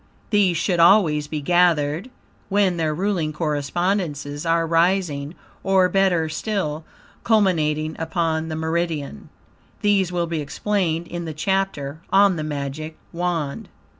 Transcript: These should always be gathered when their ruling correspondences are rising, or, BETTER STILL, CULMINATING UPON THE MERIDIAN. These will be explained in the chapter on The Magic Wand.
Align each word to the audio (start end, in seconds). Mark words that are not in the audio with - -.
These 0.31 0.57
should 0.57 0.79
always 0.79 1.27
be 1.27 1.41
gathered 1.41 2.09
when 2.49 2.77
their 2.77 2.91
ruling 2.91 3.31
correspondences 3.33 4.47
are 4.47 4.65
rising, 4.65 5.35
or, 5.63 5.89
BETTER 5.89 6.27
STILL, 6.27 6.83
CULMINATING 7.23 7.95
UPON 7.99 8.47
THE 8.49 8.55
MERIDIAN. 8.55 9.29
These 9.83 10.11
will 10.11 10.25
be 10.25 10.41
explained 10.41 11.05
in 11.05 11.25
the 11.25 11.35
chapter 11.35 12.01
on 12.11 12.35
The 12.35 12.43
Magic 12.43 12.97
Wand. 13.13 13.69